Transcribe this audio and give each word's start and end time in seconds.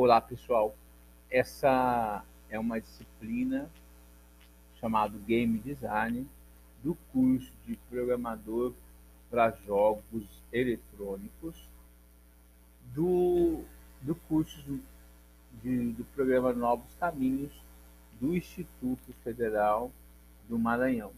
Olá, 0.00 0.20
pessoal. 0.20 0.76
Essa 1.28 2.24
é 2.48 2.56
uma 2.56 2.80
disciplina 2.80 3.68
chamada 4.78 5.18
Game 5.26 5.58
Design 5.58 6.24
do 6.84 6.94
curso 7.12 7.50
de 7.66 7.74
programador 7.90 8.72
para 9.28 9.50
jogos 9.66 10.24
eletrônicos 10.52 11.68
do, 12.94 13.64
do 14.00 14.14
curso 14.14 14.78
de, 15.64 15.90
do 15.90 16.04
programa 16.14 16.52
Novos 16.52 16.94
Caminhos 16.94 17.60
do 18.20 18.36
Instituto 18.36 19.12
Federal 19.24 19.90
do 20.48 20.56
Maranhão. 20.56 21.10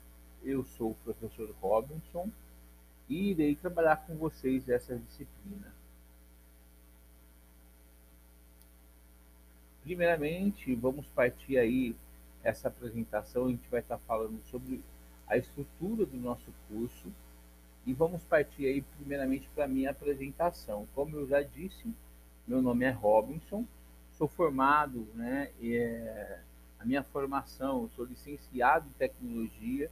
Eu 0.43 0.65
sou 0.65 0.93
o 0.93 0.99
professor 1.05 1.55
Robinson 1.61 2.31
e 3.11 3.33
irei 3.33 3.55
trabalhar 3.55 3.97
com 4.07 4.17
vocês 4.17 4.67
essa 4.71 4.97
disciplina. 4.97 5.80
Primeiramente, 9.83 10.75
vamos 10.75 11.07
partir 11.09 11.59
aí 11.59 11.95
essa 12.43 12.69
apresentação, 12.69 13.47
a 13.47 13.51
gente 13.51 13.69
vai 13.71 13.81
estar 13.81 13.99
falando 13.99 14.41
sobre 14.51 14.83
a 15.27 15.37
estrutura 15.37 16.05
do 16.05 16.17
nosso 16.17 16.53
curso. 16.69 17.11
E 17.87 17.95
vamos 17.95 18.23
partir 18.25 18.67
aí 18.67 18.83
primeiramente 18.83 19.49
para 19.55 19.65
a 19.65 19.69
minha 19.69 19.91
apresentação. 19.91 20.87
Como 20.95 21.17
eu 21.17 21.27
já 21.27 21.43
disse, 21.43 21.95
meu 22.47 22.61
nome 22.61 22.85
é 22.85 22.91
Robinson, 22.91 23.65
sou 24.13 24.29
formado, 24.29 25.07
né, 25.15 25.51
é, 25.63 26.41
a 26.79 26.85
minha 26.85 27.03
formação, 27.03 27.89
sou 27.97 28.05
licenciado 28.05 28.87
em 28.87 28.93
Tecnologia 28.93 29.91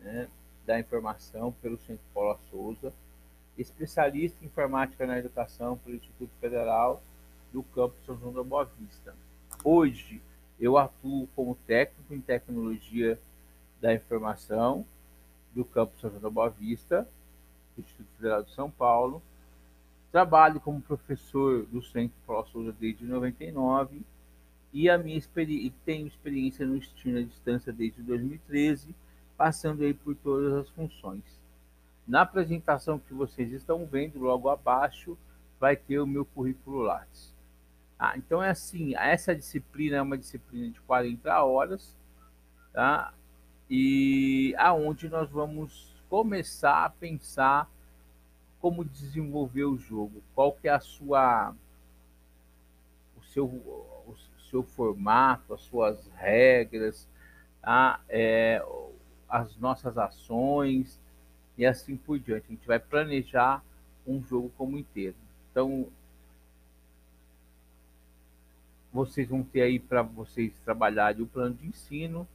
né, 0.00 0.28
da 0.64 0.80
Informação 0.80 1.52
pelo 1.60 1.78
Centro 1.78 2.04
Paula 2.14 2.38
Souza, 2.50 2.92
especialista 3.58 4.42
em 4.42 4.46
Informática 4.46 5.06
na 5.06 5.18
Educação 5.18 5.76
pelo 5.78 5.96
Instituto 5.96 6.30
Federal 6.40 7.02
do 7.52 7.62
Campo 7.62 7.94
São 8.06 8.18
João 8.18 8.32
da 8.32 8.42
Boa 8.42 8.64
Vista. 8.78 9.14
Hoje, 9.64 10.20
eu 10.58 10.76
atuo 10.76 11.28
como 11.34 11.56
técnico 11.66 12.14
em 12.14 12.20
Tecnologia 12.20 13.18
da 13.80 13.94
Informação 13.94 14.84
do 15.54 15.64
Campo 15.64 15.98
São 16.00 16.10
João 16.10 16.22
da 16.22 16.30
Boa 16.30 16.50
Vista, 16.50 17.08
Instituto 17.76 18.08
Federal 18.16 18.42
de 18.42 18.52
São 18.52 18.70
Paulo. 18.70 19.22
Trabalho 20.12 20.60
como 20.60 20.80
professor 20.80 21.64
do 21.66 21.82
Centro 21.82 22.16
Paula 22.26 22.46
Souza 22.46 22.74
desde 22.78 23.04
99 23.04 24.02
e 24.72 24.88
a 24.88 24.98
minha 24.98 25.16
experi 25.16 25.70
tenho 25.84 26.06
experiência 26.06 26.66
no 26.66 26.76
ensino 26.76 27.18
à 27.18 27.22
distância 27.22 27.72
desde 27.72 28.02
2013, 28.02 28.94
passando 29.36 29.82
aí 29.82 29.94
por 29.94 30.14
todas 30.16 30.52
as 30.52 30.68
funções. 30.70 31.22
Na 32.06 32.22
apresentação 32.22 32.98
que 32.98 33.14
vocês 33.14 33.52
estão 33.52 33.86
vendo 33.86 34.18
logo 34.18 34.48
abaixo, 34.48 35.16
vai 35.58 35.76
ter 35.76 36.00
o 36.00 36.06
meu 36.06 36.24
currículo 36.24 36.82
Lattes. 36.82 37.29
Ah, 38.02 38.16
então 38.16 38.42
é 38.42 38.48
assim, 38.48 38.94
essa 38.96 39.36
disciplina 39.36 39.98
é 39.98 40.00
uma 40.00 40.16
disciplina 40.16 40.70
de 40.70 40.80
40 40.80 41.44
horas, 41.44 41.94
tá? 42.72 43.12
E 43.68 44.54
aonde 44.56 45.06
nós 45.10 45.30
vamos 45.30 45.94
começar 46.08 46.86
a 46.86 46.88
pensar 46.88 47.70
como 48.58 48.86
desenvolver 48.86 49.64
o 49.64 49.76
jogo, 49.76 50.22
qual 50.34 50.54
que 50.54 50.66
é 50.66 50.70
a 50.70 50.80
sua 50.80 51.54
o 53.18 53.22
seu 53.22 53.44
o 53.44 54.16
seu 54.50 54.62
formato, 54.62 55.52
as 55.52 55.60
suas 55.60 56.10
regras, 56.16 57.06
tá? 57.60 58.00
É, 58.08 58.64
as 59.28 59.54
nossas 59.58 59.98
ações 59.98 60.98
e 61.58 61.66
assim 61.66 61.98
por 61.98 62.18
diante. 62.18 62.46
A 62.46 62.50
gente 62.52 62.66
vai 62.66 62.78
planejar 62.78 63.62
um 64.06 64.22
jogo 64.24 64.50
como 64.56 64.78
inteiro. 64.78 65.16
Então, 65.50 65.92
vocês 68.92 69.28
vão 69.28 69.42
ter 69.42 69.62
aí 69.62 69.78
para 69.78 70.02
vocês 70.02 70.52
trabalharem 70.64 71.22
o 71.22 71.26
plano 71.26 71.54
de 71.54 71.66
ensino, 71.66 72.26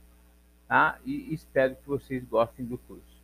tá? 0.68 0.98
E 1.06 1.34
espero 1.34 1.76
que 1.76 1.88
vocês 1.88 2.24
gostem 2.24 2.66
do 2.66 2.78
curso. 2.78 3.15